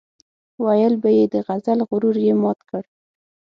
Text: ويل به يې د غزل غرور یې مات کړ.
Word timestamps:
ويل 0.65 0.93
به 1.01 1.09
يې 1.17 1.25
د 1.33 1.35
غزل 1.47 1.79
غرور 1.89 2.15
یې 2.25 2.33
مات 2.41 2.59
کړ. 2.69 2.83